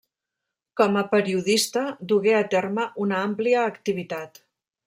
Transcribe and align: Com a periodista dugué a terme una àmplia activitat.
Com 0.79 0.97
a 1.01 1.03
periodista 1.11 1.85
dugué 2.13 2.35
a 2.39 2.41
terme 2.57 2.89
una 3.07 3.23
àmplia 3.29 3.69
activitat. 3.77 4.43